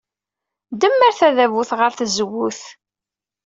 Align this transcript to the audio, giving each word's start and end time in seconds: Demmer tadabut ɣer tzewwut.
Demmer 0.81 1.11
tadabut 1.19 1.69
ɣer 1.79 1.91
tzewwut. 1.93 2.61